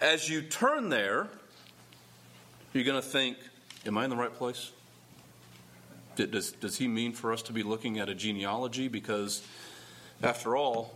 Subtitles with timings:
[0.00, 1.28] as you turn there,
[2.72, 3.36] you're going to think,
[3.86, 4.72] Am I in the right place?
[6.16, 8.88] Does, does he mean for us to be looking at a genealogy?
[8.88, 9.42] Because,
[10.22, 10.94] after all,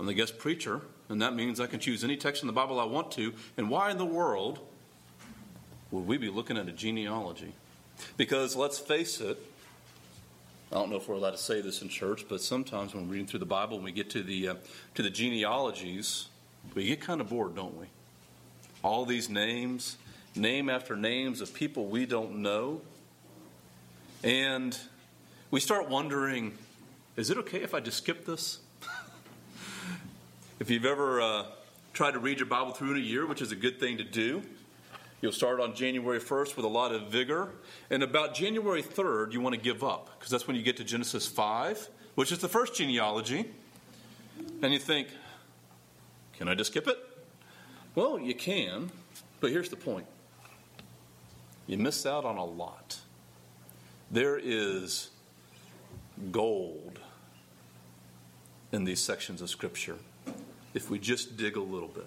[0.00, 0.80] I'm the guest preacher,
[1.10, 3.34] and that means I can choose any text in the Bible I want to.
[3.58, 4.58] And why in the world
[5.90, 7.52] would we be looking at a genealogy?
[8.16, 9.38] Because let's face it,
[10.72, 13.12] I don't know if we're allowed to say this in church, but sometimes when we're
[13.12, 14.54] reading through the Bible and we get to the uh,
[14.94, 16.28] to the genealogies,
[16.74, 17.86] we get kind of bored, don't we?
[18.82, 19.96] All these names,
[20.34, 22.80] name after names of people we don't know.
[24.22, 24.76] And
[25.50, 26.56] we start wondering
[27.16, 28.58] is it okay if I just skip this?
[30.60, 31.46] if you've ever uh,
[31.94, 34.04] tried to read your Bible through in a year, which is a good thing to
[34.04, 34.42] do,
[35.22, 37.52] you'll start on January 1st with a lot of vigor.
[37.88, 40.84] And about January 3rd, you want to give up because that's when you get to
[40.84, 43.46] Genesis 5, which is the first genealogy.
[44.60, 45.08] And you think,
[46.38, 46.98] can I just skip it?
[47.94, 48.90] Well, you can,
[49.40, 50.06] but here's the point
[51.66, 52.98] you miss out on a lot.
[54.10, 55.10] There is
[56.30, 57.00] gold
[58.72, 59.96] in these sections of Scripture
[60.74, 62.06] if we just dig a little bit.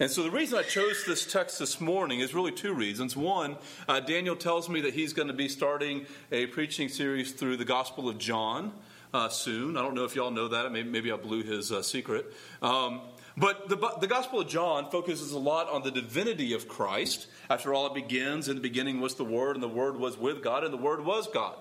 [0.00, 3.16] And so the reason I chose this text this morning is really two reasons.
[3.16, 3.56] One,
[3.88, 7.64] uh, Daniel tells me that he's going to be starting a preaching series through the
[7.64, 8.72] Gospel of John
[9.12, 9.76] uh, soon.
[9.76, 10.70] I don't know if y'all know that.
[10.70, 12.32] Maybe, maybe I blew his uh, secret.
[12.62, 13.00] Um,
[13.38, 17.28] but the, the Gospel of John focuses a lot on the divinity of Christ.
[17.48, 20.42] After all, it begins in the beginning was the Word, and the Word was with
[20.42, 21.54] God, and the Word was God.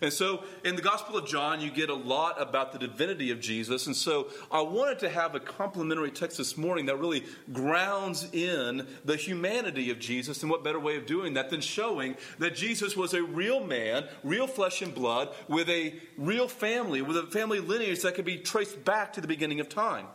[0.00, 3.40] And so in the Gospel of John, you get a lot about the divinity of
[3.40, 3.86] Jesus.
[3.86, 8.86] And so I wanted to have a complementary text this morning that really grounds in
[9.04, 10.42] the humanity of Jesus.
[10.42, 14.06] And what better way of doing that than showing that Jesus was a real man,
[14.22, 18.38] real flesh and blood, with a real family, with a family lineage that could be
[18.38, 20.06] traced back to the beginning of time.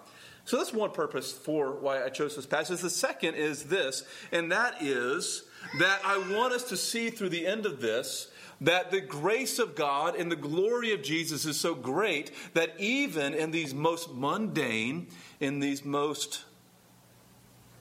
[0.50, 2.82] So that's one purpose for why I chose this passage.
[2.82, 5.44] The second is this, and that is
[5.78, 9.76] that I want us to see through the end of this that the grace of
[9.76, 15.10] God and the glory of Jesus is so great that even in these most mundane,
[15.40, 16.46] in these most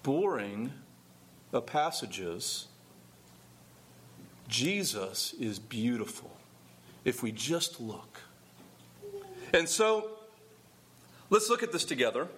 [0.02, 0.70] boring
[1.54, 2.66] of passages,
[4.46, 6.36] Jesus is beautiful
[7.06, 8.20] if we just look.
[9.54, 10.10] And so,
[11.30, 12.28] let's look at this together.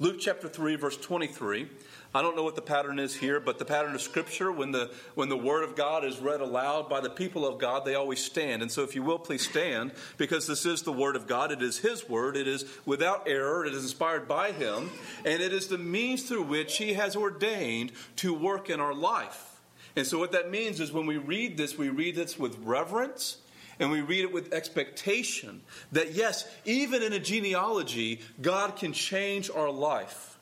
[0.00, 1.68] Luke chapter 3, verse 23.
[2.16, 4.90] I don't know what the pattern is here, but the pattern of Scripture, when the,
[5.14, 8.24] when the Word of God is read aloud by the people of God, they always
[8.24, 8.60] stand.
[8.60, 11.52] And so, if you will, please stand, because this is the Word of God.
[11.52, 12.36] It is His Word.
[12.36, 13.64] It is without error.
[13.64, 14.90] It is inspired by Him.
[15.24, 19.60] And it is the means through which He has ordained to work in our life.
[19.94, 23.36] And so, what that means is when we read this, we read this with reverence
[23.78, 25.62] and we read it with expectation
[25.92, 30.38] that yes, even in a genealogy, God can change our life.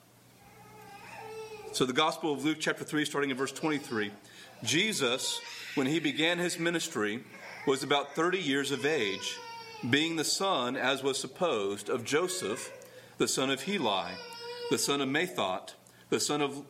[1.72, 4.10] So, the Gospel of Luke, chapter 3, starting in verse 23
[4.62, 5.40] Jesus,
[5.74, 7.24] when he began his ministry,
[7.66, 9.38] was about 30 years of age,
[9.88, 12.70] being the son, as was supposed, of Joseph,
[13.18, 14.12] the son of Heli,
[14.70, 15.74] the son of Matthat,
[16.10, 16.62] the son of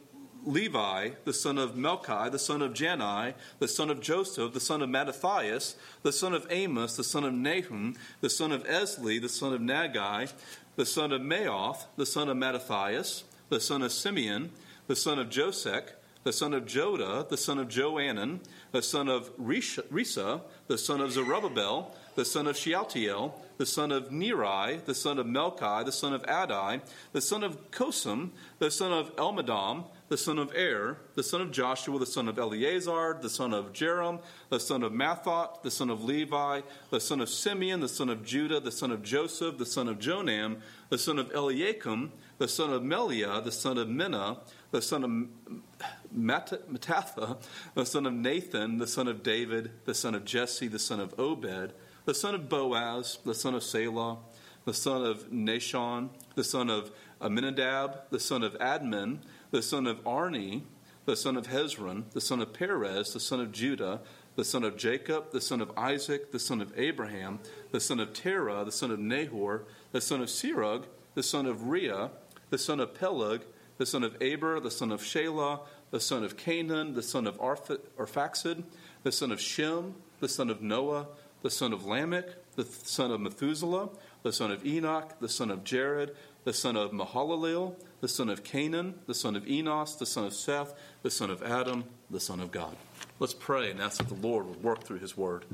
[0.45, 4.83] Levi, the son of Melchi, the son of Jannai, the son of Joseph, the son
[4.83, 9.29] of Mattathias, the son of Amos, the son of Nahum, the son of Esli, the
[9.29, 10.33] son of Naggai,
[10.77, 14.51] the son of Maath, the son of Mattathias, the son of Simeon,
[14.87, 15.91] the son of Josech,
[16.25, 21.13] the son of Joda, the son of Joanan, the son of Rhesa, the son of
[21.13, 26.13] Zerubbabel, the son of Shealtiel, the son of Neri, the son of Melchi, the son
[26.13, 26.81] of Adai,
[27.13, 31.50] the son of Cosam, the son of Elmadam, the son of Er, the son of
[31.50, 35.89] Joshua, the son of Eleazar, the son of Jerem, the son of Matthat, the son
[35.89, 39.65] of Levi, the son of Simeon, the son of Judah, the son of Joseph, the
[39.65, 44.37] son of Jonam, the son of Eliakim, the son of Melea, the son of Menna,
[44.71, 45.81] the son of
[46.15, 47.39] Mattatha,
[47.75, 51.19] the son of Nathan, the son of David, the son of Jesse, the son of
[51.19, 51.73] Obed,
[52.05, 54.19] the son of Boaz, the son of Salah,
[54.67, 56.91] the son of Nahshon, the son of
[57.23, 59.21] Amminadab, the son of Admin,
[59.53, 60.65] the son of Arni,
[61.05, 64.00] the son of Hezron, the son of Perez, the son of Judah,
[64.35, 67.38] the son of Jacob, the son of Isaac, the son of Abraham,
[67.71, 71.69] the son of Terah, the son of Nahor, the son of Serug, the son of
[71.69, 72.11] Rhea,
[72.50, 73.43] the son of Peleg,
[73.76, 75.61] the son of Aber, the son of Shelah,
[75.91, 78.65] the son of Cainan, the son of Arphaxad,
[79.03, 81.09] the son of Shem, the son of Noah,
[81.43, 82.26] the son of Lamech,
[82.56, 83.91] the son of Methuselah,
[84.23, 88.43] the son of Enoch, the son of Jared, the son of Mahalalel, the son of
[88.43, 92.41] Cainan, the son of Enos, the son of Seth, the son of Adam, the son
[92.41, 92.77] of God.
[93.19, 95.44] Let's pray and ask that the Lord would work through his word.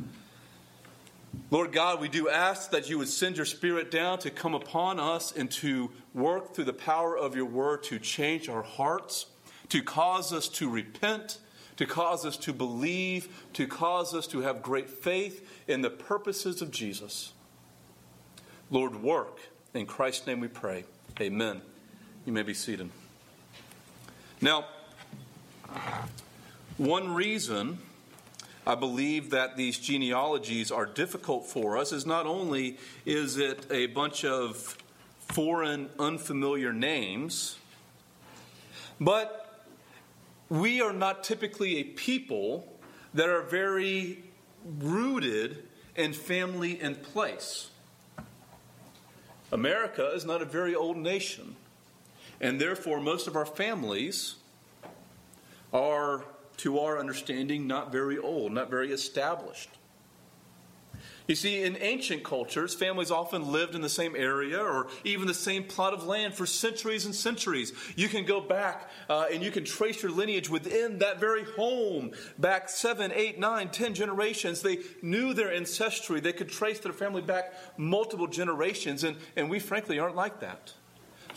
[1.50, 4.98] Lord God, we do ask that you would send your Spirit down to come upon
[4.98, 9.26] us and to work through the power of your word to change our hearts,
[9.68, 11.38] to cause us to repent,
[11.76, 16.62] to cause us to believe, to cause us to have great faith in the purposes
[16.62, 17.32] of Jesus.
[18.70, 19.38] Lord, work.
[19.74, 20.84] In Christ's name we pray.
[21.20, 21.60] Amen.
[22.24, 22.90] You may be seated.
[24.40, 24.64] Now,
[26.78, 27.78] one reason
[28.66, 33.86] I believe that these genealogies are difficult for us is not only is it a
[33.86, 34.76] bunch of
[35.20, 37.58] foreign, unfamiliar names,
[38.98, 39.64] but
[40.48, 42.66] we are not typically a people
[43.12, 44.24] that are very
[44.80, 45.62] rooted
[45.94, 47.68] in family and place.
[49.50, 51.56] America is not a very old nation,
[52.40, 54.36] and therefore most of our families
[55.72, 56.24] are
[56.58, 59.70] to our understanding, not very old, not very established.
[61.28, 65.34] You see, in ancient cultures, families often lived in the same area or even the
[65.34, 67.74] same plot of land for centuries and centuries.
[67.96, 72.12] You can go back uh, and you can trace your lineage within that very home
[72.38, 74.62] back seven, eight, nine, ten generations.
[74.62, 79.58] They knew their ancestry, they could trace their family back multiple generations, and, and we
[79.58, 80.72] frankly aren't like that.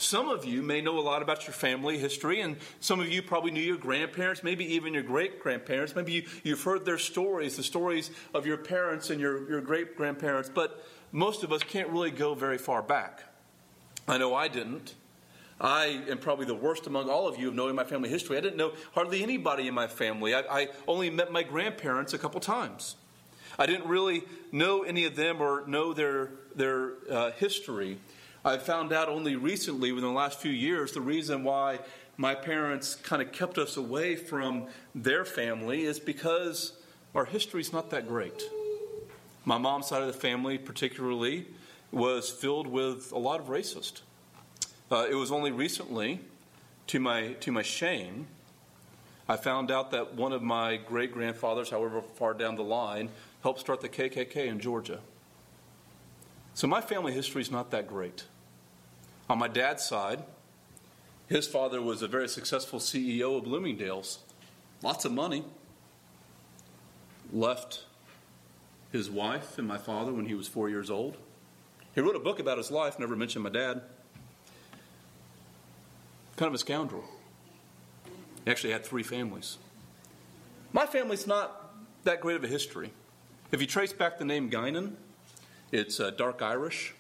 [0.02, 3.22] Some of you may know a lot about your family history, and some of you
[3.22, 5.96] probably knew your grandparents, maybe even your great grandparents.
[5.96, 9.96] Maybe you, you've heard their stories, the stories of your parents and your, your great
[9.96, 13.24] grandparents, but most of us can't really go very far back.
[14.08, 14.96] I know I didn't.
[15.60, 18.38] I am probably the worst among all of you of knowing my family history.
[18.38, 20.34] I didn't know hardly anybody in my family.
[20.34, 22.96] I, I only met my grandparents a couple times.
[23.60, 28.00] I didn't really know any of them or know their, their uh, history.
[28.44, 31.80] I found out only recently, within the last few years, the reason why
[32.18, 36.74] my parents kind of kept us away from their family is because
[37.14, 38.42] our history is not that great.
[39.46, 41.46] My mom's side of the family, particularly,
[41.92, 44.02] was filled with a lot of racist.
[44.92, 46.20] Uh, it was only recently,
[46.88, 48.28] to my, to my shame,
[49.30, 53.10] I found out that one of my great grandfathers, however far down the line,
[53.44, 55.00] helped start the KKK in Georgia.
[56.54, 58.26] So my family history is not that great.
[59.32, 60.26] On my dad's side,
[61.28, 64.20] his father was a very successful CEO of Bloomingdale's,
[64.84, 65.46] lots of money.
[67.32, 67.86] Left
[68.92, 71.16] his wife and my father when he was four years old.
[71.96, 73.84] He wrote a book about his life, never mentioned my dad.
[76.36, 77.06] Kind of a scoundrel.
[78.44, 79.60] He actually had three families.
[80.74, 81.74] My family's not
[82.04, 82.92] that great of a history.
[83.54, 84.96] If you trace back the name Guinan,
[85.72, 86.96] it's uh, dark Irish.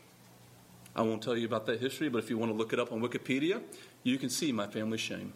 [0.95, 2.91] I won't tell you about that history, but if you want to look it up
[2.91, 3.61] on Wikipedia,
[4.03, 5.33] you can see my family's shame.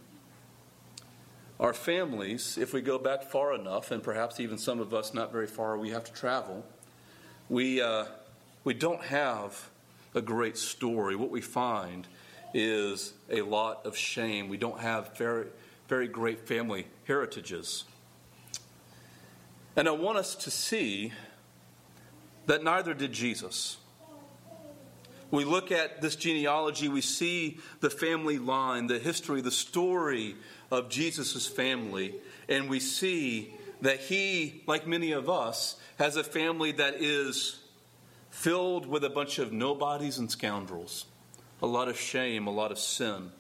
[1.60, 5.32] Our families, if we go back far enough, and perhaps even some of us not
[5.32, 6.66] very far, we have to travel,
[7.48, 8.06] we, uh,
[8.66, 9.70] we don't have
[10.14, 11.16] a great story.
[11.16, 12.08] What we find
[12.54, 14.50] is a lot of shame.
[14.50, 15.48] We don't have very,
[15.88, 17.86] very great family heritages.
[19.78, 21.14] And I want us to see
[22.46, 23.78] that neither did Jesus
[25.36, 30.36] we look at this genealogy, we see the family line, the history, the story
[30.72, 32.16] of Jesus' family,
[32.48, 37.60] and we see that he, like many of us, has a family that is
[38.30, 41.06] filled with a bunch of nobodies and scoundrels,
[41.62, 43.32] a lot of shame, a lot of sin.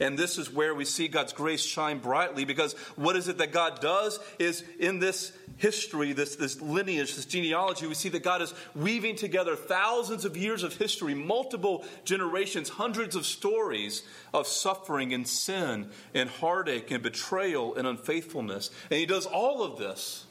[0.00, 3.52] And this is where we see God's grace shine brightly because what is it that
[3.52, 8.42] God does is in this history, this, this lineage, this genealogy, we see that God
[8.42, 14.02] is weaving together thousands of years of history, multiple generations, hundreds of stories
[14.34, 18.70] of suffering and sin and heartache and betrayal and unfaithfulness.
[18.90, 20.26] And He does all of this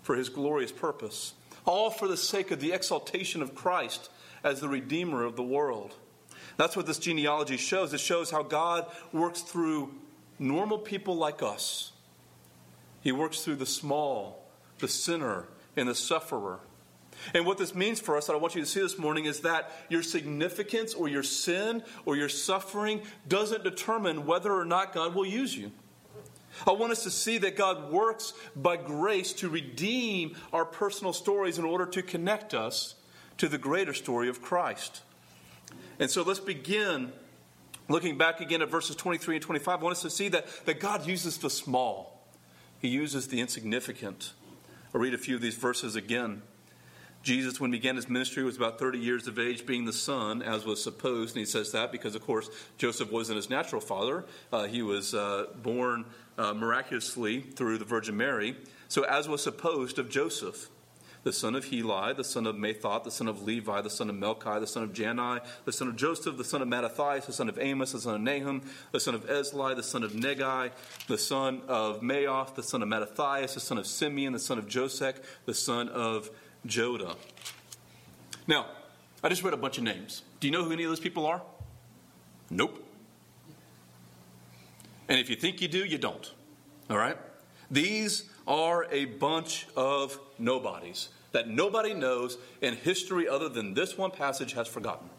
[0.00, 1.34] for His glorious purpose,
[1.66, 4.08] all for the sake of the exaltation of Christ
[4.42, 5.94] as the Redeemer of the world.
[6.56, 7.92] That's what this genealogy shows.
[7.92, 9.92] It shows how God works through
[10.38, 11.92] normal people like us.
[13.02, 14.43] He works through the small,
[14.84, 15.46] the sinner,
[15.78, 16.60] and the sufferer.
[17.32, 19.40] And what this means for us, that I want you to see this morning, is
[19.40, 25.14] that your significance or your sin or your suffering doesn't determine whether or not God
[25.14, 25.72] will use you.
[26.66, 31.58] I want us to see that God works by grace to redeem our personal stories
[31.58, 32.94] in order to connect us
[33.38, 35.00] to the greater story of Christ.
[35.98, 37.10] And so let's begin
[37.88, 39.80] looking back again at verses 23 and 25.
[39.80, 42.20] I want us to see that, that God uses the small,
[42.82, 44.34] He uses the insignificant.
[44.94, 46.42] I'll read a few of these verses again.
[47.24, 50.40] Jesus, when he began his ministry, was about 30 years of age, being the son,
[50.40, 51.34] as was supposed.
[51.34, 52.48] And he says that because, of course,
[52.78, 54.24] Joseph wasn't his natural father.
[54.52, 56.04] Uh, he was uh, born
[56.38, 58.56] uh, miraculously through the Virgin Mary.
[58.86, 60.68] So, as was supposed of Joseph
[61.24, 64.16] the son of Heli, the son of Matthat, the son of Levi, the son of
[64.16, 67.48] Melchi, the son of Jannai, the son of Joseph, the son of Mattathias, the son
[67.48, 68.62] of Amos, the son of Nahum,
[68.92, 70.70] the son of Esli, the son of Naggai,
[71.08, 74.66] the son of Maath, the son of Mattathias, the son of Simeon, the son of
[74.66, 75.16] Josech,
[75.46, 76.30] the son of
[76.66, 77.16] Joda.
[78.46, 78.66] Now,
[79.22, 80.22] I just read a bunch of names.
[80.40, 81.42] Do you know who any of those people are?
[82.50, 82.86] Nope.
[85.08, 86.30] And if you think you do, you don't.
[86.90, 87.16] All right?
[87.70, 94.10] These are a bunch of nobodies that nobody knows and history other than this one
[94.10, 95.10] passage has forgotten.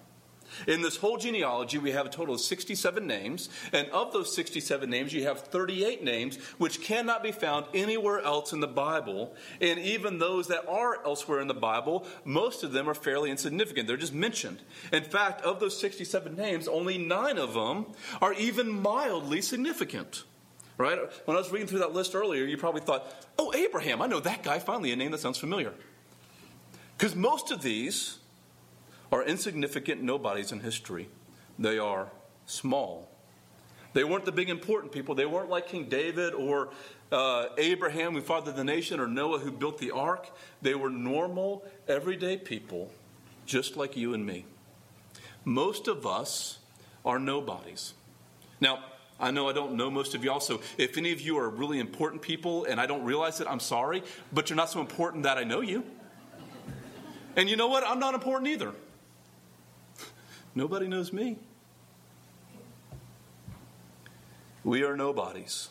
[0.67, 4.89] In this whole genealogy, we have a total of 67 names, and of those 67
[4.89, 9.36] names, you have 38 names which cannot be found anywhere else in the Bible.
[9.60, 13.88] And even those that are elsewhere in the Bible, most of them are fairly insignificant.
[13.88, 14.60] They're just mentioned.
[14.94, 17.88] In fact, of those 67 names, only nine of them
[18.22, 20.24] are even mildly significant.
[20.77, 21.00] Right?
[21.25, 24.20] When I was reading through that list earlier, you probably thought, oh, Abraham, I know
[24.20, 24.60] that guy.
[24.60, 25.74] Finally, a name that sounds familiar.
[26.98, 28.17] Because most of these
[29.12, 31.08] are insignificant nobodies in history.
[31.58, 32.10] They are
[32.46, 33.10] small.
[33.94, 35.15] They weren't the big important people.
[35.15, 36.70] They weren't like King David or
[37.12, 40.29] uh, Abraham who fathered the nation or Noah who built the ark.
[40.62, 42.91] They were normal, everyday people,
[43.46, 44.46] just like you and me.
[45.46, 46.60] Most of us
[47.05, 47.94] are nobodies.
[48.60, 48.79] Now,
[49.19, 51.79] I know I don't know most of y'all, so if any of you are really
[51.79, 54.03] important people and I don't realize it, I'm sorry,
[54.34, 55.86] but you're not so important that I know you.
[57.38, 57.86] And you know what?
[57.86, 58.74] I'm not important either.
[60.53, 61.38] Nobody knows me.
[64.63, 65.69] We are nobodies.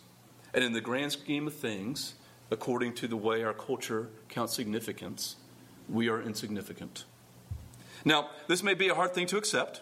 [0.53, 2.15] And in the grand scheme of things,
[2.51, 5.37] according to the way our culture counts significance,
[5.89, 7.05] we are insignificant.
[8.05, 9.81] Now, this may be a hard thing to accept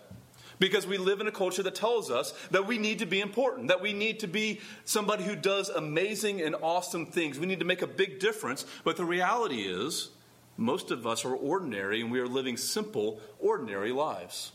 [0.62, 3.66] because we live in a culture that tells us that we need to be important,
[3.66, 7.36] that we need to be somebody who does amazing and awesome things.
[7.36, 8.64] We need to make a big difference.
[8.84, 10.10] But the reality is,
[10.56, 14.52] most of us are ordinary and we are living simple, ordinary lives.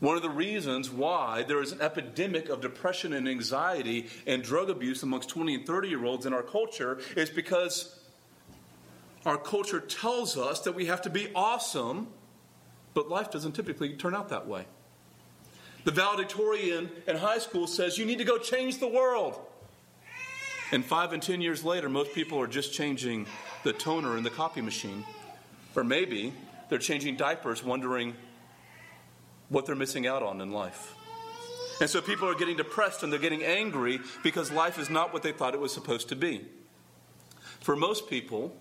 [0.00, 4.70] One of the reasons why there is an epidemic of depression and anxiety and drug
[4.70, 7.96] abuse amongst 20 and 30 year olds in our culture is because
[9.24, 12.08] our culture tells us that we have to be awesome,
[12.94, 14.66] but life doesn't typically turn out that way.
[15.84, 19.38] The valedictorian in high school says you need to go change the world.
[20.72, 23.26] And five and ten years later, most people are just changing
[23.64, 25.04] the toner in the copy machine.
[25.76, 26.32] Or maybe
[26.68, 28.14] they're changing diapers, wondering
[29.50, 30.94] what they're missing out on in life.
[31.80, 35.22] And so people are getting depressed and they're getting angry because life is not what
[35.22, 36.46] they thought it was supposed to be.
[37.60, 38.56] For most people,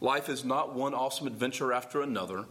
[0.00, 2.46] life is not one awesome adventure after another,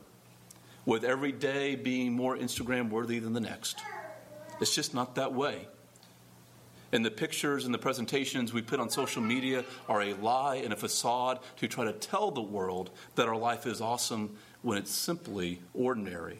[0.89, 3.79] with every day being more Instagram worthy than the next.
[4.59, 5.67] It's just not that way.
[6.91, 10.73] And the pictures and the presentations we put on social media are a lie and
[10.73, 14.89] a facade to try to tell the world that our life is awesome when it's
[14.89, 16.39] simply ordinary.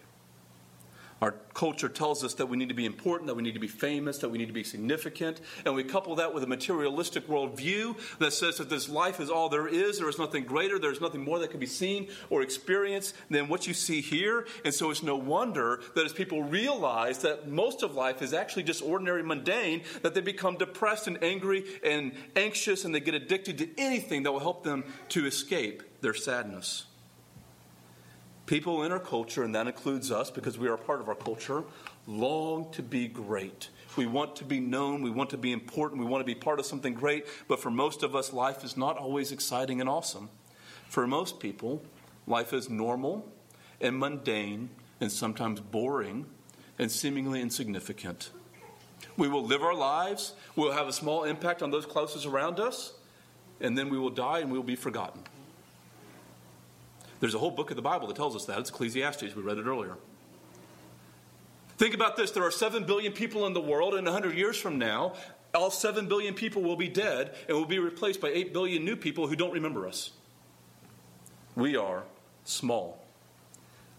[1.21, 3.67] Our culture tells us that we need to be important, that we need to be
[3.67, 5.41] famous, that we need to be significant.
[5.65, 9.49] And we couple that with a materialistic worldview that says that this life is all
[9.49, 12.41] there is, there is nothing greater, there is nothing more that can be seen or
[12.41, 14.47] experienced than what you see here.
[14.63, 18.63] And so it's no wonder that as people realize that most of life is actually
[18.63, 23.57] just ordinary, mundane, that they become depressed and angry and anxious and they get addicted
[23.57, 26.85] to anything that will help them to escape their sadness.
[28.50, 31.13] People in our culture, and that includes us because we are a part of our
[31.13, 31.63] culture,
[32.08, 33.70] long to be great.
[33.96, 36.60] We want to be known, we want to be important, we want to be part
[36.60, 40.29] of something great, but for most of us, life is not always exciting and awesome.
[40.88, 41.84] For most people,
[42.25, 43.32] life is normal
[43.79, 46.25] and mundane and sometimes boring
[46.79, 48.32] and seemingly insignificant.
[49.15, 52.94] We will live our lives, we'll have a small impact on those closest around us,
[53.62, 55.22] and then we will die and we will be forgotten.
[57.19, 58.59] There's a whole book of the Bible that tells us that.
[58.59, 59.35] It's Ecclesiastes.
[59.35, 59.97] We read it earlier.
[61.77, 64.77] Think about this there are 7 billion people in the world, and 100 years from
[64.77, 65.13] now,
[65.53, 68.95] all 7 billion people will be dead and will be replaced by 8 billion new
[68.95, 70.11] people who don't remember us.
[71.55, 72.03] We are
[72.43, 73.03] small.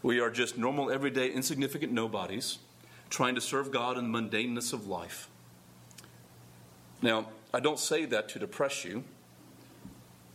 [0.03, 2.59] We are just normal, everyday, insignificant nobodies
[3.11, 5.29] trying to serve God in the mundaneness of life.
[7.03, 9.05] Now, I don't say that to depress you.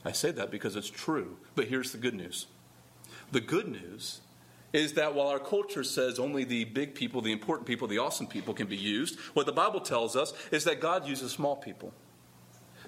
[0.03, 1.37] I say that because it's true.
[1.55, 2.47] But here's the good news
[3.35, 4.21] the good news
[4.71, 8.27] is that while our culture says only the big people, the important people, the awesome
[8.27, 11.93] people can be used, what the Bible tells us is that God uses small people.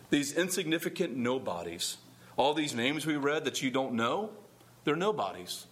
[0.09, 1.97] These insignificant nobodies.
[2.37, 4.29] All these names we read that you don't know,
[4.85, 5.67] they're nobodies.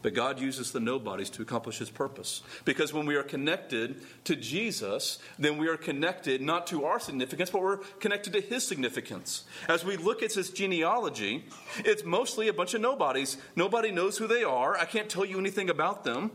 [0.00, 2.42] But God uses the nobodies to accomplish his purpose.
[2.64, 7.50] Because when we are connected to Jesus, then we are connected not to our significance,
[7.50, 9.44] but we're connected to his significance.
[9.68, 11.46] As we look at this genealogy,
[11.78, 13.38] it's mostly a bunch of nobodies.
[13.56, 14.76] Nobody knows who they are.
[14.76, 16.30] I can't tell you anything about them.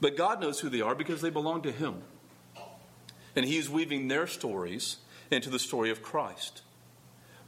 [0.00, 2.02] But God knows who they are because they belong to him.
[3.36, 4.96] And he's weaving their stories
[5.30, 6.62] into the story of Christ.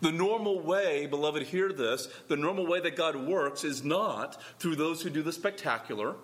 [0.06, 4.76] The normal way, beloved, hear this, the normal way that God works is not through
[4.76, 6.14] those who do the spectacular.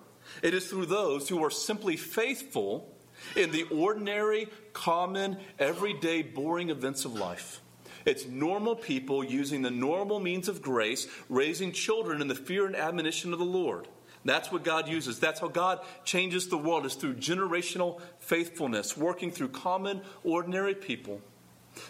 [0.41, 2.95] It is through those who are simply faithful
[3.35, 7.59] in the ordinary, common, everyday, boring events of life.
[8.05, 12.77] It's normal people using the normal means of grace, raising children in the fear and
[12.77, 13.89] admonition of the Lord.
[14.23, 15.19] That's what God uses.
[15.19, 21.19] That's how God changes the world, is through generational faithfulness, working through common, ordinary people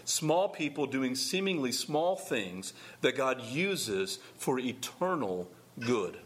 [0.06, 5.50] Small people doing seemingly small things that God uses for eternal
[5.80, 6.18] good.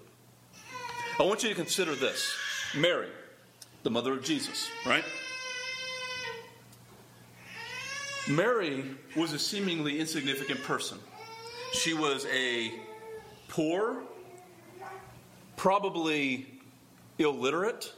[1.20, 2.36] I want you to consider this
[2.76, 3.10] Mary,
[3.84, 5.04] the mother of Jesus, right?
[8.30, 8.84] Mary
[9.16, 11.00] was a seemingly insignificant person.
[11.74, 12.74] She was a
[13.48, 14.04] poor,
[15.56, 16.46] probably
[17.18, 17.94] illiterate,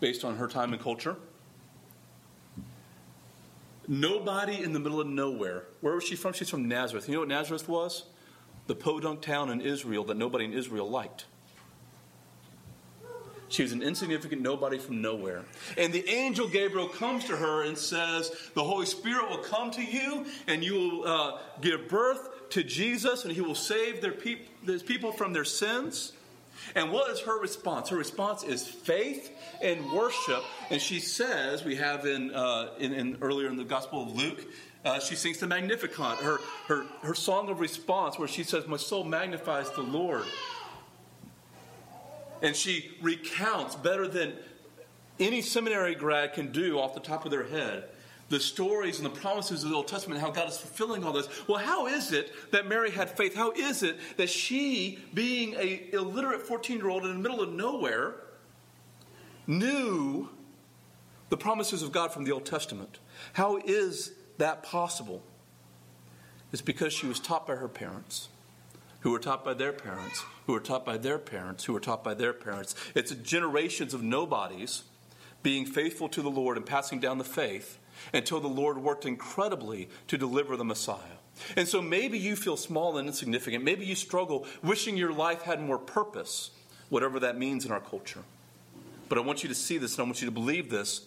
[0.00, 1.16] based on her time and culture.
[3.92, 5.64] Nobody in the middle of nowhere.
[5.82, 6.32] Where was she from?
[6.32, 7.08] She's from Nazareth.
[7.08, 8.04] You know what Nazareth was?
[8.66, 11.26] The podunk town in Israel that nobody in Israel liked.
[13.50, 15.44] She was an insignificant nobody from nowhere.
[15.76, 19.82] And the angel Gabriel comes to her and says, The Holy Spirit will come to
[19.82, 24.48] you, and you will uh, give birth to Jesus, and he will save their peop-
[24.64, 26.12] his people from their sins.
[26.74, 27.88] And what is her response?
[27.88, 29.30] Her response is faith
[29.60, 30.42] and worship.
[30.70, 34.44] And she says, we have in, uh, in, in earlier in the Gospel of Luke,
[34.84, 38.76] uh, she sings the Magnificat, her, her, her song of response, where she says, My
[38.76, 40.24] soul magnifies the Lord.
[42.40, 44.34] And she recounts better than
[45.20, 47.84] any seminary grad can do off the top of their head
[48.32, 51.28] the stories and the promises of the Old Testament, how God is fulfilling all this.
[51.46, 53.34] Well, how is it that Mary had faith?
[53.34, 57.52] How is it that she, being a illiterate 14 year old in the middle of
[57.52, 58.14] nowhere,
[59.46, 60.30] knew
[61.28, 63.00] the promises of God from the Old Testament?
[63.34, 65.22] How is that possible?
[66.54, 68.30] It's because she was taught by her parents,
[69.00, 72.02] who were taught by their parents, who were taught by their parents, who were taught
[72.02, 72.74] by their parents.
[72.94, 74.84] It's generations of nobodies
[75.42, 77.78] being faithful to the Lord and passing down the faith
[78.12, 81.18] until the Lord worked incredibly to deliver the Messiah.
[81.56, 83.64] And so maybe you feel small and insignificant.
[83.64, 86.50] Maybe you struggle wishing your life had more purpose,
[86.88, 88.22] whatever that means in our culture.
[89.08, 91.02] But I want you to see this and I want you to believe this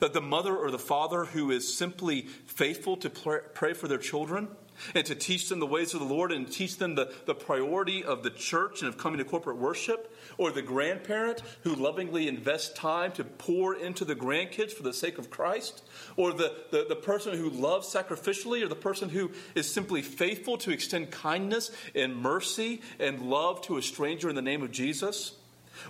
[0.00, 4.48] that the mother or the father who is simply faithful to pray for their children
[4.94, 8.04] and to teach them the ways of the Lord and teach them the, the priority
[8.04, 12.76] of the church and of coming to corporate worship, or the grandparent who lovingly invests
[12.76, 15.84] time to pour into the grandkids for the sake of Christ,
[16.16, 20.58] or the, the, the person who loves sacrificially, or the person who is simply faithful
[20.58, 25.34] to extend kindness and mercy and love to a stranger in the name of Jesus,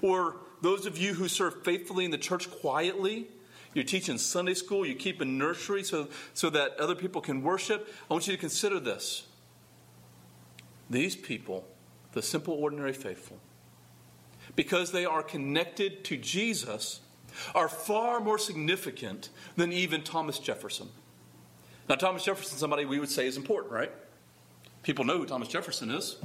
[0.02, 3.28] or those of you who serve faithfully in the church quietly
[3.74, 4.86] you're teaching Sunday school.
[4.86, 7.92] You keep a nursery so, so that other people can worship.
[8.08, 9.26] I want you to consider this.
[10.88, 11.66] These people,
[12.12, 13.38] the simple, ordinary faithful,
[14.54, 17.00] because they are connected to Jesus,
[17.54, 20.88] are far more significant than even Thomas Jefferson.
[21.88, 23.90] Now, Thomas Jefferson, somebody we would say is important, right?
[24.82, 26.16] People know who Thomas Jefferson is.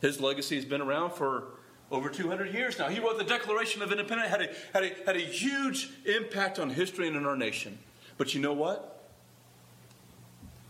[0.00, 1.44] His legacy has been around for
[1.90, 2.88] over 200 years now.
[2.88, 6.70] He wrote the Declaration of Independence, had a, had a, had a huge impact on
[6.70, 7.78] history and in our nation.
[8.18, 9.10] But you know what?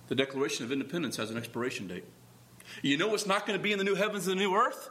[0.08, 2.04] The Declaration of Independence has an expiration date.
[2.82, 4.90] You know what's not going to be in the new heavens and the new earth?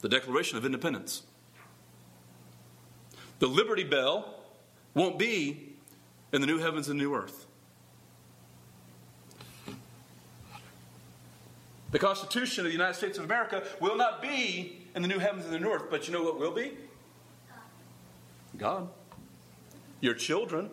[0.00, 1.22] The Declaration of Independence.
[3.38, 4.34] The Liberty Bell
[4.94, 5.74] won't be
[6.32, 7.46] in the new heavens and new earth.
[11.90, 15.44] The Constitution of the United States of America will not be in the new heavens
[15.44, 16.72] and the new earth, but you know what will be?
[18.56, 18.88] God.
[20.00, 20.70] Your children.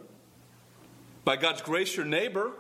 [1.24, 2.52] By God's grace, your neighbor.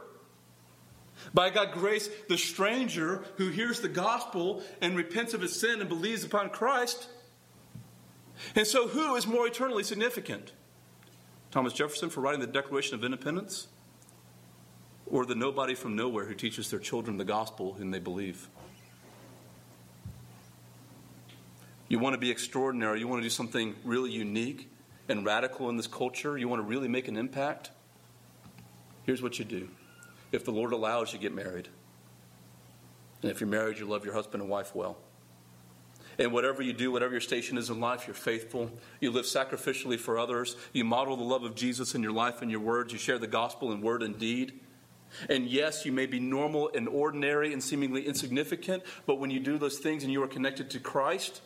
[1.34, 5.89] By God's grace, the stranger who hears the gospel and repents of his sin and
[5.89, 7.08] believes upon Christ.
[8.56, 10.52] And so, who is more eternally significant?
[11.52, 13.67] Thomas Jefferson for writing the Declaration of Independence?
[15.06, 18.47] Or the nobody from nowhere who teaches their children the gospel and they believe?
[21.92, 23.02] You want to be extraordinary.
[23.02, 24.72] You want to do something really unique
[25.10, 26.38] and radical in this culture.
[26.38, 27.70] You want to really make an impact.
[29.04, 29.68] Here's what you do
[30.32, 31.68] if the Lord allows, you get married.
[33.22, 35.00] And if you're married, you love your husband and wife well.
[36.18, 38.72] And whatever you do, whatever your station is in life, you're faithful.
[39.02, 40.56] You live sacrificially for others.
[40.72, 42.94] You model the love of Jesus in your life and your words.
[42.94, 44.62] You share the gospel in word and deed.
[45.28, 49.58] And yes, you may be normal and ordinary and seemingly insignificant, but when you do
[49.58, 51.42] those things and you are connected to Christ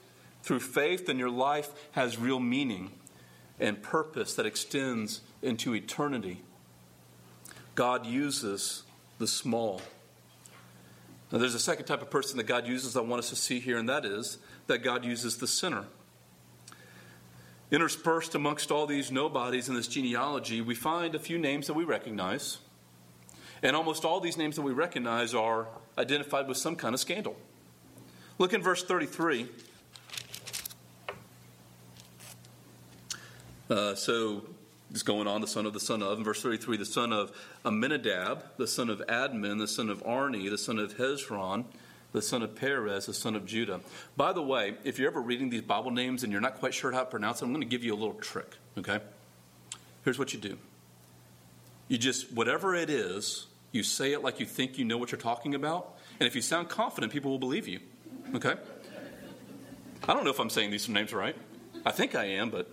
[0.45, 2.91] through faith, then your life has real meaning
[3.59, 6.43] and purpose that extends into eternity.
[7.73, 8.83] God uses
[9.17, 9.81] the small.
[11.31, 13.59] Now, there's a second type of person that God uses I want us to see
[13.59, 15.85] here, and that is that God uses the sinner.
[17.71, 21.85] Interspersed amongst all these nobodies in this genealogy, we find a few names that we
[21.85, 22.59] recognize.
[23.63, 27.35] And almost all these names that we recognize are identified with some kind of scandal.
[28.37, 29.49] Look in verse 33.
[33.69, 34.43] Uh, so,
[34.91, 36.17] it's going on, the son of the son of.
[36.17, 37.31] In verse 33, the son of
[37.65, 41.65] Amminadab, the son of Admin, the son of Arni, the son of Hezron,
[42.11, 43.81] the son of Perez, the son of Judah.
[44.15, 46.91] By the way, if you're ever reading these Bible names and you're not quite sure
[46.91, 48.99] how to pronounce them, I'm going to give you a little trick, okay?
[50.03, 50.57] Here's what you do
[51.87, 55.21] you just, whatever it is, you say it like you think you know what you're
[55.21, 55.97] talking about.
[56.19, 57.79] And if you sound confident, people will believe you,
[58.33, 58.55] okay?
[60.07, 61.35] I don't know if I'm saying these names right.
[61.85, 62.69] I think I am, but.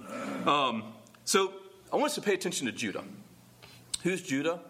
[0.47, 0.85] Um,
[1.25, 1.53] so
[1.93, 3.05] I want us to pay attention to Judah.
[4.03, 4.61] Who's Judah?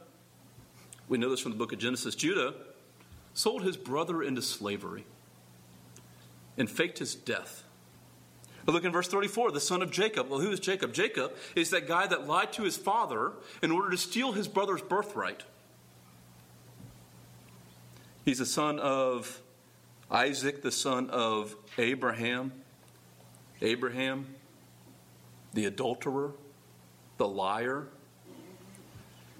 [1.09, 2.15] We know this from the book of Genesis.
[2.15, 2.55] Judah
[3.35, 5.05] sold his brother into slavery
[6.59, 7.65] and faked his death.
[8.65, 10.29] But look in verse 34, the son of Jacob.
[10.29, 10.93] Well, who is Jacob?
[10.93, 14.83] Jacob is that guy that lied to his father in order to steal his brother's
[14.83, 15.43] birthright.
[18.25, 19.41] He's the son of
[20.11, 22.53] Isaac, the son of Abraham.
[23.63, 24.27] Abraham,
[25.55, 26.33] the adulterer,
[27.17, 27.87] the liar.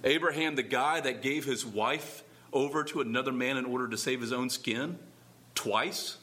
[0.03, 4.21] Abraham, the guy that gave his wife over to another man in order to save
[4.21, 4.97] his own skin
[5.55, 6.17] twice.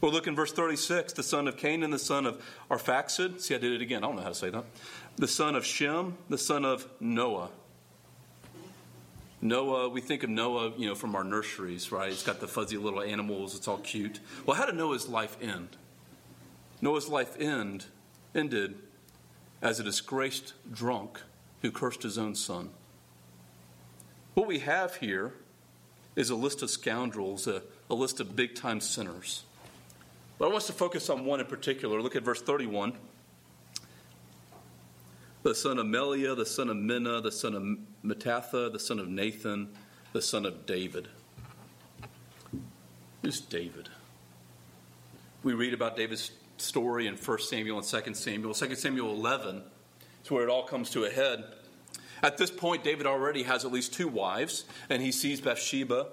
[0.00, 3.40] Well, look in verse 36 the son of Cainan, and the son of Arphaxad.
[3.40, 4.02] See, I did it again.
[4.02, 4.64] I don't know how to say that.
[5.16, 7.50] The son of Shem, the son of Noah.
[9.42, 12.12] Noah, we think of Noah, you know, from our nurseries, right?
[12.12, 14.20] It's got the fuzzy little animals, it's all cute.
[14.44, 15.76] Well, how did Noah's life end?
[16.82, 17.86] Noah's life end
[18.34, 18.76] ended
[19.62, 21.20] as a disgraced drunk
[21.62, 22.70] who cursed his own son.
[24.34, 25.34] What we have here
[26.16, 29.44] is a list of scoundrels, a, a list of big time sinners.
[30.38, 32.00] But I want us to focus on one in particular.
[32.00, 32.94] Look at verse 31.
[35.42, 37.62] The son of Melea, the son of Menna, the son of
[38.04, 39.70] Mattatha, the son of Nathan,
[40.12, 41.08] the son of David.
[43.22, 43.88] Who's David?
[45.42, 48.52] We read about David's story in 1 Samuel and 2 Samuel.
[48.52, 49.62] 2 Samuel 11
[50.22, 51.44] is where it all comes to a head.
[52.22, 56.08] At this point, David already has at least two wives, and he sees Bathsheba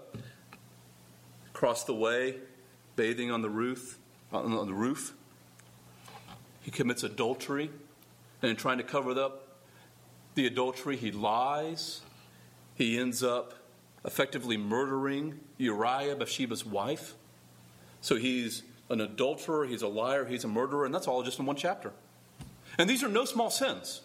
[1.53, 2.35] across the way,
[2.95, 3.99] bathing on the roof.
[4.31, 5.13] On the roof,
[6.61, 7.69] he commits adultery,
[8.41, 9.47] and in trying to cover up
[10.36, 12.02] the adultery, he lies.
[12.76, 13.54] He ends up
[14.06, 17.15] effectively murdering Uriah, Bathsheba's wife.
[18.02, 21.45] So he's an adulterer, he's a liar, he's a murderer, and that's all just in
[21.45, 21.91] one chapter.
[22.78, 24.02] And these are no small sins.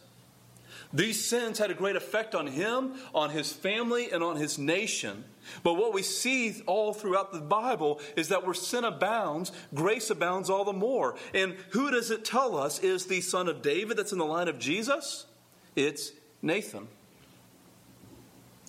[0.95, 5.25] These sins had a great effect on him, on his family, and on his nation.
[5.63, 10.51] But what we see all throughout the Bible is that where sin abounds, grace abounds
[10.51, 11.17] all the more.
[11.33, 14.49] And who does it tell us is the son of David that's in the line
[14.49, 15.27] of Jesus?
[15.75, 16.89] It's Nathan.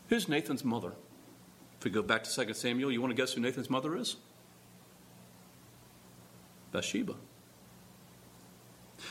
[0.07, 0.93] Who's Nathan's mother?
[1.79, 4.15] If we go back to 2 Samuel, you want to guess who Nathan's mother is?
[6.71, 7.15] Bathsheba.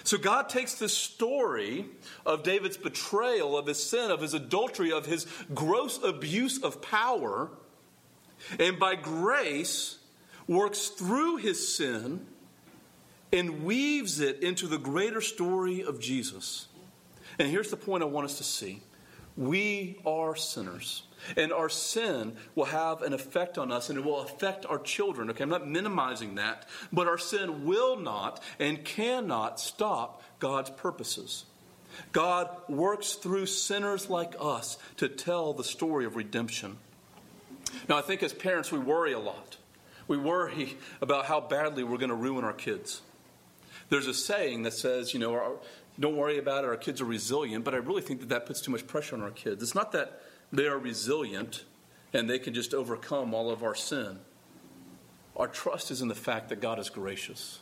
[0.04, 1.86] So God takes the story
[2.26, 7.50] of David's betrayal, of his sin, of his adultery, of his gross abuse of power,
[8.58, 9.98] and by grace
[10.46, 12.26] works through his sin
[13.32, 16.66] and weaves it into the greater story of Jesus.
[17.38, 18.82] And here's the point I want us to see
[19.36, 21.04] we are sinners.
[21.36, 25.30] And our sin will have an effect on us and it will affect our children.
[25.30, 31.44] Okay, I'm not minimizing that, but our sin will not and cannot stop God's purposes.
[32.12, 36.78] God works through sinners like us to tell the story of redemption.
[37.88, 39.56] Now, I think as parents, we worry a lot.
[40.08, 43.02] We worry about how badly we're going to ruin our kids.
[43.88, 45.58] There's a saying that says, you know,
[46.00, 48.60] don't worry about it, our kids are resilient, but I really think that that puts
[48.60, 49.62] too much pressure on our kids.
[49.62, 50.22] It's not that
[50.52, 51.64] they are resilient
[52.12, 54.18] and they can just overcome all of our sin.
[55.36, 57.60] Our trust is in the fact that God is gracious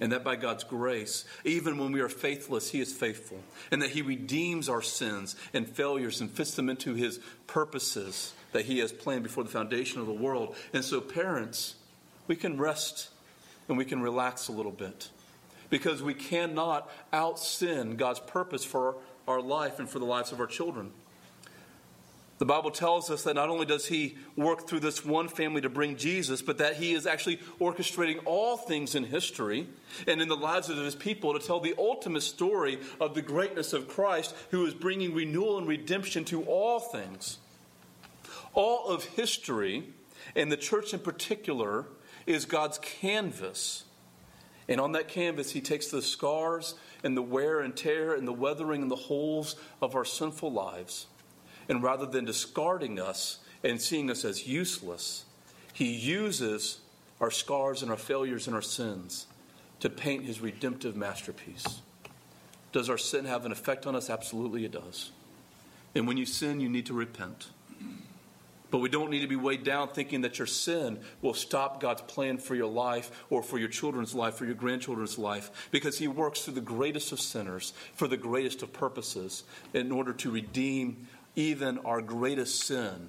[0.00, 3.38] and that by God's grace, even when we are faithless, He is faithful,
[3.70, 8.66] and that He redeems our sins and failures and fits them into His purposes that
[8.66, 10.54] He has planned before the foundation of the world.
[10.72, 11.74] And so, parents,
[12.26, 13.08] we can rest
[13.68, 15.08] and we can relax a little bit
[15.70, 20.40] because we cannot out sin God's purpose for our life and for the lives of
[20.40, 20.92] our children.
[22.38, 25.68] The Bible tells us that not only does He work through this one family to
[25.68, 29.66] bring Jesus, but that He is actually orchestrating all things in history
[30.06, 33.72] and in the lives of His people to tell the ultimate story of the greatness
[33.72, 37.38] of Christ, who is bringing renewal and redemption to all things.
[38.54, 39.88] All of history,
[40.36, 41.86] and the church in particular,
[42.24, 43.82] is God's canvas.
[44.68, 48.32] And on that canvas, He takes the scars and the wear and tear and the
[48.32, 51.06] weathering and the holes of our sinful lives
[51.68, 55.24] and rather than discarding us and seeing us as useless,
[55.72, 56.80] he uses
[57.20, 59.26] our scars and our failures and our sins
[59.80, 61.82] to paint his redemptive masterpiece.
[62.72, 64.10] Does our sin have an effect on us?
[64.10, 65.10] Absolutely, it does.
[65.94, 67.48] And when you sin, you need to repent.
[68.70, 72.02] But we don't need to be weighed down thinking that your sin will stop God's
[72.02, 76.06] plan for your life or for your children's life or your grandchildren's life because He
[76.06, 81.08] works through the greatest of sinners for the greatest of purposes in order to redeem
[81.38, 83.08] even our greatest sin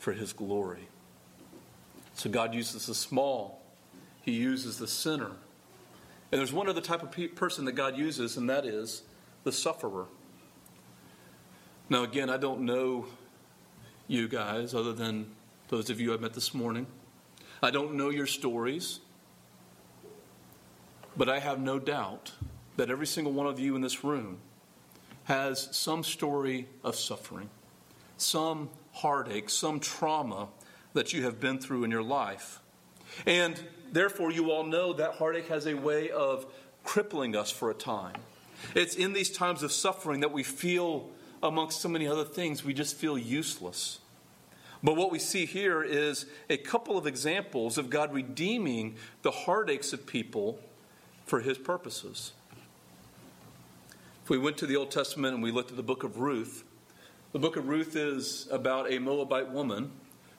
[0.00, 0.88] for his glory.
[2.14, 3.62] So God uses the small,
[4.22, 5.30] he uses the sinner.
[6.32, 9.04] And there's one other type of pe- person that God uses, and that is
[9.44, 10.06] the sufferer.
[11.88, 13.06] Now, again, I don't know
[14.08, 15.30] you guys other than
[15.68, 16.88] those of you I met this morning.
[17.62, 18.98] I don't know your stories,
[21.16, 22.32] but I have no doubt
[22.78, 24.38] that every single one of you in this room
[25.24, 27.48] has some story of suffering,
[28.16, 30.48] some heartache, some trauma
[30.92, 32.60] that you have been through in your life.
[33.26, 33.60] And
[33.92, 36.46] therefore, you all know that heartache has a way of
[36.84, 38.16] crippling us for a time.
[38.74, 41.08] It's in these times of suffering that we feel,
[41.42, 43.98] amongst so many other things, we just feel useless.
[44.82, 49.94] But what we see here is a couple of examples of God redeeming the heartaches
[49.94, 50.60] of people
[51.24, 52.32] for his purposes.
[54.24, 56.64] If we went to the Old Testament and we looked at the book of Ruth,
[57.32, 59.90] the book of Ruth is about a Moabite woman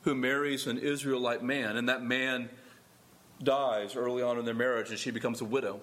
[0.02, 2.50] who marries an Israelite man, and that man
[3.44, 5.80] dies early on in their marriage and she becomes a widow.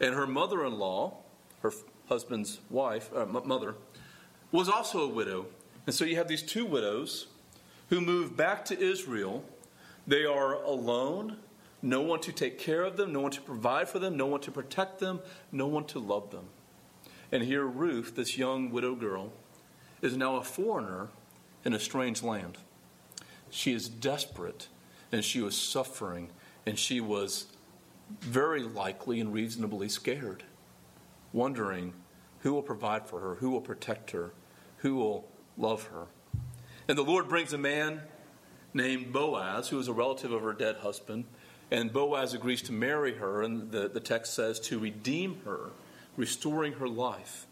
[0.00, 1.18] And her mother in law,
[1.62, 1.72] her
[2.08, 3.76] husband's wife, uh, mother,
[4.50, 5.46] was also a widow.
[5.86, 7.28] And so you have these two widows
[7.90, 9.44] who move back to Israel.
[10.08, 11.36] They are alone,
[11.80, 14.40] no one to take care of them, no one to provide for them, no one
[14.40, 15.20] to protect them,
[15.52, 16.48] no one to love them.
[17.34, 19.32] And here, Ruth, this young widow girl,
[20.00, 21.08] is now a foreigner
[21.64, 22.58] in a strange land.
[23.50, 24.68] She is desperate
[25.10, 26.30] and she was suffering
[26.64, 27.46] and she was
[28.20, 30.44] very likely and reasonably scared,
[31.32, 31.94] wondering
[32.42, 34.32] who will provide for her, who will protect her,
[34.76, 35.26] who will
[35.58, 36.06] love her.
[36.86, 38.02] And the Lord brings a man
[38.72, 41.24] named Boaz, who is a relative of her dead husband,
[41.72, 45.72] and Boaz agrees to marry her, and the, the text says to redeem her
[46.16, 47.46] restoring her life.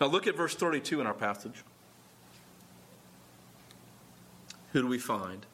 [0.00, 1.62] Now look at verse 32 in our passage.
[4.72, 5.46] Who do we find?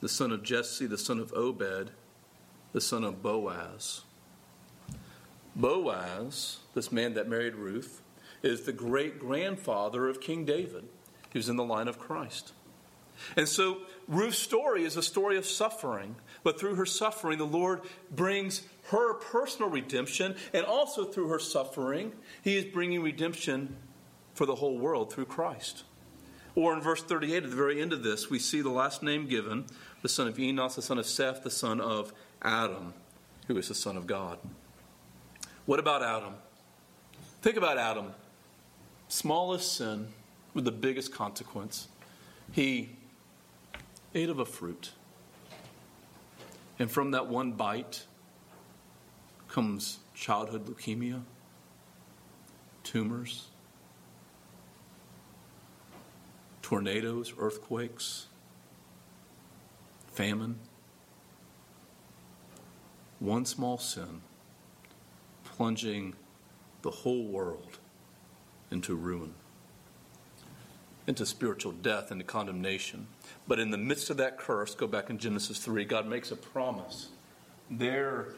[0.00, 1.90] The son of Jesse, the son of Obed,
[2.72, 4.02] the son of Boaz.
[5.54, 8.02] Boaz, this man that married Ruth,
[8.42, 10.84] is the great grandfather of King David.
[11.32, 12.52] He was in the line of Christ.
[13.36, 17.82] And so Ruth's story is a story of suffering, but through her suffering, the Lord
[18.10, 23.76] brings her personal redemption, and also through her suffering, He is bringing redemption
[24.34, 25.84] for the whole world through Christ.
[26.54, 29.26] Or in verse 38, at the very end of this, we see the last name
[29.26, 29.66] given
[30.02, 32.94] the son of Enos, the son of Seth, the son of Adam,
[33.46, 34.38] who is the son of God.
[35.66, 36.34] What about Adam?
[37.42, 38.12] Think about Adam.
[39.08, 40.08] Smallest sin
[40.54, 41.88] with the biggest consequence.
[42.52, 42.95] He
[44.16, 44.92] ate of a fruit.
[46.78, 48.06] And from that one bite
[49.48, 51.22] comes childhood leukemia,
[52.82, 53.48] tumors,
[56.62, 58.26] tornadoes, earthquakes,
[60.12, 60.58] famine.
[63.20, 64.22] One small sin
[65.44, 66.14] plunging
[66.80, 67.78] the whole world
[68.70, 69.34] into ruin
[71.06, 73.06] into spiritual death, into condemnation.
[73.46, 76.36] But in the midst of that curse, go back in Genesis 3, God makes a
[76.36, 77.08] promise.
[77.70, 78.34] There,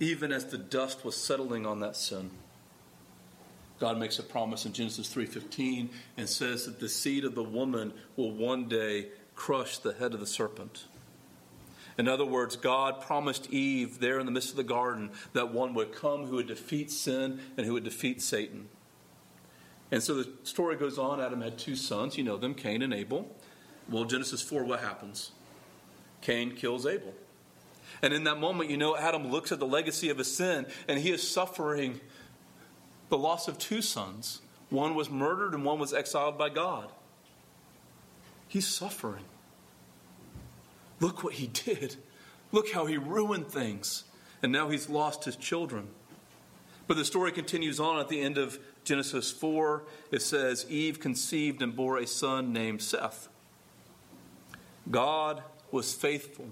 [0.00, 2.30] even as the dust was settling on that sin,
[3.82, 7.92] God makes a promise in Genesis 3:15 and says that the seed of the woman
[8.16, 10.84] will one day crush the head of the serpent.
[11.98, 15.74] In other words, God promised Eve there in the midst of the garden that one
[15.74, 18.68] would come who would defeat sin and who would defeat Satan.
[19.92, 21.20] And so the story goes on.
[21.20, 22.16] Adam had two sons.
[22.16, 23.30] You know them, Cain and Abel.
[23.88, 25.32] Well, Genesis 4, what happens?
[26.22, 27.12] Cain kills Abel.
[28.00, 30.98] And in that moment, you know, Adam looks at the legacy of his sin and
[30.98, 32.00] he is suffering
[33.10, 34.40] the loss of two sons.
[34.70, 36.90] One was murdered and one was exiled by God.
[38.48, 39.24] He's suffering.
[41.00, 41.96] Look what he did.
[42.50, 44.04] Look how he ruined things.
[44.42, 45.88] And now he's lost his children.
[46.86, 49.84] But the story continues on at the end of Genesis 4.
[50.10, 53.28] It says, Eve conceived and bore a son named Seth.
[54.90, 56.50] God was faithful.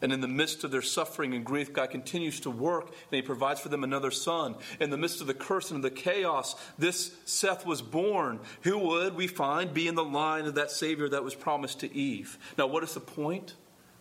[0.00, 3.22] And in the midst of their suffering and grief, God continues to work and He
[3.22, 4.56] provides for them another son.
[4.80, 9.14] In the midst of the curse and the chaos, this Seth was born, who would,
[9.14, 12.36] we find, be in the line of that Savior that was promised to Eve.
[12.58, 13.54] Now, what is the point?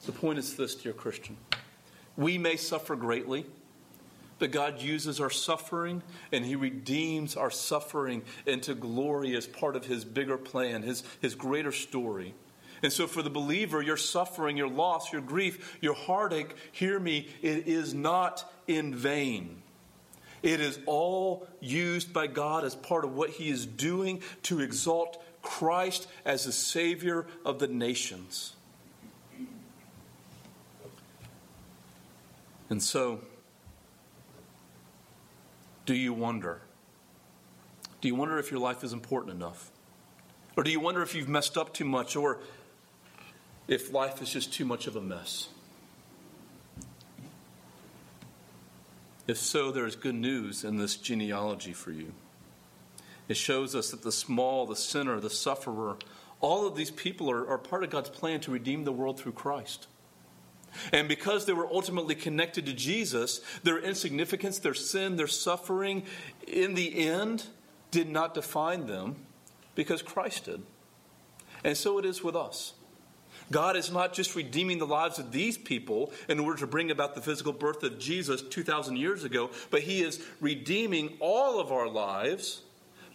[0.07, 1.37] The point is this, dear Christian.
[2.17, 3.45] We may suffer greatly,
[4.41, 6.01] but God uses our suffering
[6.31, 11.35] and He redeems our suffering into glory as part of His bigger plan, His, his
[11.35, 12.33] greater story.
[12.81, 17.29] And so, for the believer, your suffering, your loss, your grief, your heartache, hear me,
[17.43, 19.61] it is not in vain.
[20.41, 25.23] It is all used by God as part of what He is doing to exalt
[25.43, 28.55] Christ as the Savior of the nations.
[32.71, 33.19] And so,
[35.85, 36.61] do you wonder?
[38.01, 39.71] Do you wonder if your life is important enough?
[40.57, 42.15] Or do you wonder if you've messed up too much?
[42.15, 42.39] Or
[43.67, 45.49] if life is just too much of a mess?
[49.27, 52.13] If so, there is good news in this genealogy for you.
[53.27, 55.95] It shows us that the small, the sinner, the sufferer,
[56.41, 59.33] all of these people are, are part of God's plan to redeem the world through
[59.33, 59.87] Christ.
[60.91, 66.03] And because they were ultimately connected to Jesus, their insignificance, their sin, their suffering,
[66.47, 67.47] in the end,
[67.91, 69.15] did not define them
[69.75, 70.61] because Christ did.
[71.63, 72.73] And so it is with us.
[73.51, 77.15] God is not just redeeming the lives of these people in order to bring about
[77.15, 81.89] the physical birth of Jesus 2,000 years ago, but He is redeeming all of our
[81.89, 82.61] lives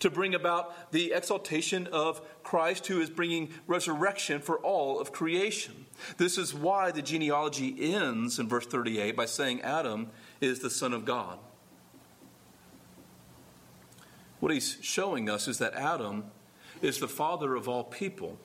[0.00, 5.86] to bring about the exaltation of Christ, who is bringing resurrection for all of creation.
[6.16, 10.92] This is why the genealogy ends in verse 38 by saying Adam is the Son
[10.92, 11.38] of God.
[14.40, 16.24] What he's showing us is that Adam
[16.82, 18.38] is the father of all people.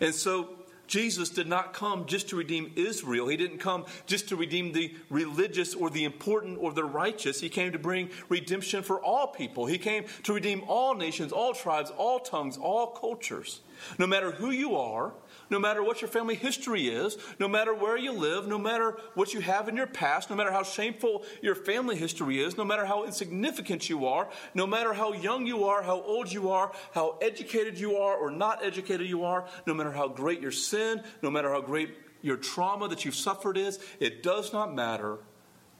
[0.00, 0.50] And so
[0.86, 3.28] Jesus did not come just to redeem Israel.
[3.28, 7.40] He didn't come just to redeem the religious or the important or the righteous.
[7.40, 9.66] He came to bring redemption for all people.
[9.66, 13.60] He came to redeem all nations, all tribes, all tongues, all cultures.
[13.98, 15.12] No matter who you are,
[15.50, 19.32] no matter what your family history is, no matter where you live, no matter what
[19.32, 22.84] you have in your past, no matter how shameful your family history is, no matter
[22.84, 27.16] how insignificant you are, no matter how young you are, how old you are, how
[27.22, 31.30] educated you are or not educated you are, no matter how great your sin, no
[31.30, 31.90] matter how great
[32.22, 35.18] your trauma that you've suffered is, it does not matter.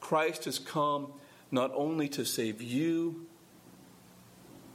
[0.01, 1.13] Christ has come
[1.51, 3.27] not only to save you,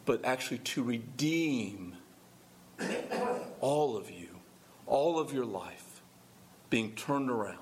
[0.05, 1.95] but actually to redeem
[3.59, 4.20] all of you
[4.91, 6.01] all of your life
[6.69, 7.57] being turned around.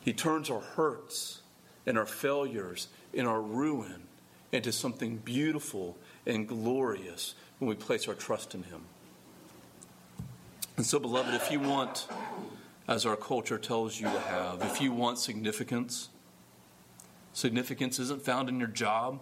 [0.00, 1.42] He turns our hurts
[1.86, 4.04] and our failures and our ruin
[4.52, 8.80] into something beautiful and glorious when we place our trust in Him.
[10.78, 12.08] And so, beloved, if you want,
[12.88, 16.08] as our culture tells you to have, if you want significance,
[17.34, 19.20] significance isn't found in your job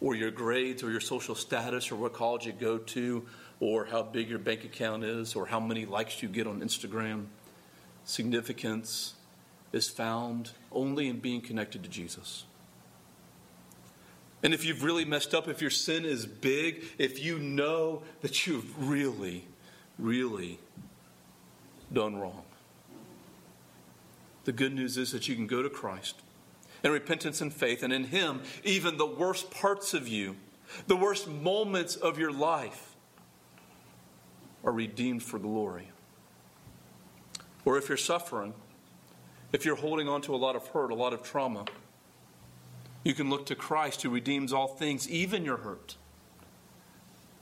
[0.00, 3.26] or your grades or your social status or what college you go to
[3.60, 7.26] or how big your bank account is, or how many likes you get on Instagram.
[8.04, 9.14] Significance
[9.72, 12.44] is found only in being connected to Jesus.
[14.42, 18.46] And if you've really messed up, if your sin is big, if you know that
[18.46, 19.44] you've really,
[19.98, 20.60] really
[21.92, 22.44] done wrong,
[24.44, 26.22] the good news is that you can go to Christ
[26.84, 30.36] in repentance and faith, and in Him, even the worst parts of you,
[30.86, 32.87] the worst moments of your life,
[34.64, 35.88] are redeemed for glory.
[37.64, 38.54] Or if you're suffering,
[39.52, 41.64] if you're holding on to a lot of hurt, a lot of trauma,
[43.04, 45.96] you can look to Christ who redeems all things, even your hurt.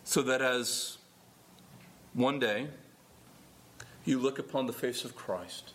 [0.05, 0.99] So that as
[2.15, 2.69] one day
[4.05, 5.73] you look upon the face of Christ,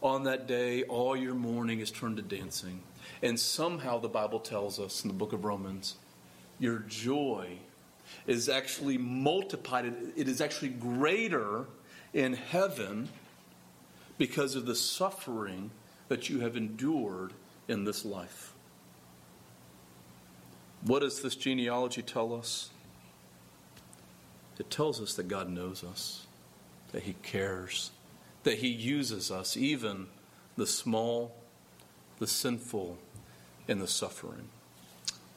[0.00, 2.82] on that day all your mourning is turned to dancing.
[3.22, 5.96] And somehow the Bible tells us in the book of Romans,
[6.58, 7.58] your joy
[8.26, 11.66] is actually multiplied, it is actually greater
[12.12, 13.08] in heaven
[14.18, 15.70] because of the suffering
[16.08, 17.32] that you have endured
[17.68, 18.52] in this life.
[20.82, 22.70] What does this genealogy tell us?
[24.58, 26.26] It tells us that God knows us,
[26.92, 27.90] that He cares,
[28.44, 30.06] that He uses us even
[30.56, 31.34] the small,
[32.18, 32.98] the sinful,
[33.66, 34.48] and the suffering.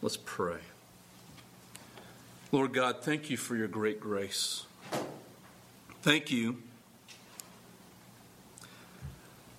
[0.02, 0.60] Let's pray.
[2.54, 4.66] Lord God, thank you for your great grace.
[6.02, 6.64] Thank you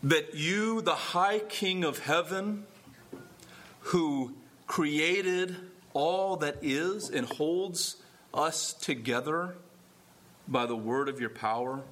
[0.03, 2.65] that you, the high King of heaven,
[3.81, 4.33] who
[4.67, 5.55] created
[5.93, 7.97] all that is and holds
[8.33, 9.57] us together
[10.47, 11.83] by the word of your power,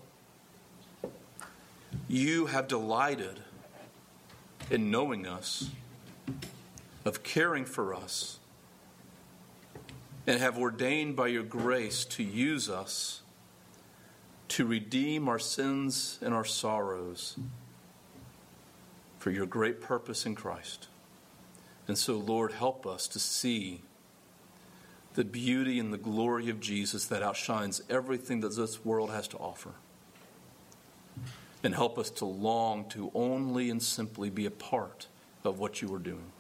[2.09, 3.41] you have delighted
[4.71, 5.69] in knowing us,
[7.05, 8.39] of caring for us,
[10.27, 13.23] and have ordained by your grace to use us
[14.49, 17.37] to redeem our sins and our sorrows
[19.19, 20.89] for your great purpose in Christ.
[21.89, 23.83] And so, Lord, help us to see
[25.15, 29.37] the beauty and the glory of Jesus that outshines everything that this world has to
[29.39, 29.71] offer.
[31.63, 35.09] And help us to long to only and simply be a part
[35.43, 36.31] of what you are doing.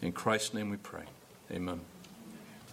[0.00, 1.04] In Christ's name we pray.
[1.50, 1.80] Amen.